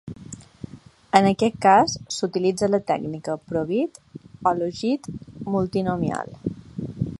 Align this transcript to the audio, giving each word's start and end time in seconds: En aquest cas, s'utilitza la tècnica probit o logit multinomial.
En 1.19 1.27
aquest 1.31 1.59
cas, 1.65 1.97
s'utilitza 2.15 2.71
la 2.71 2.79
tècnica 2.89 3.37
probit 3.51 4.01
o 4.53 4.57
logit 4.63 5.11
multinomial. 5.57 6.37